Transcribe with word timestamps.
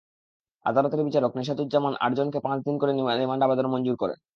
আদালতের 0.65 1.01
বিচারক 1.07 1.31
নিশাদুজ্জামান 1.39 1.93
আটজনকে 2.01 2.39
পাঁচ 2.45 2.59
দিন 2.67 2.75
করে 2.81 2.91
রিমান্ড 3.13 3.41
আবেদন 3.43 3.67
মঞ্জুর 3.73 3.97
করেন। 3.97 4.17